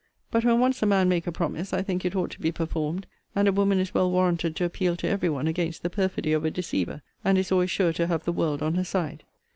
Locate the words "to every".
4.95-5.29